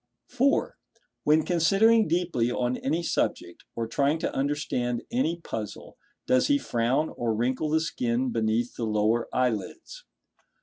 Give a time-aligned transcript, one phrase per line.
[0.25, 0.77] (4)
[1.25, 7.09] When considering deeply on any subject, or trying to understand any puzzle, does he frown,
[7.09, 10.05] or wrinkle the skin beneath the lower eyelids?